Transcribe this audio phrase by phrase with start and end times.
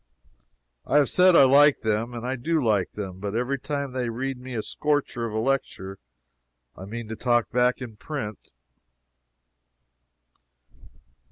[0.83, 4.09] I have said I like them, and I do like them but every time they
[4.09, 5.99] read me a scorcher of a lecture
[6.75, 8.49] I mean to talk back in print.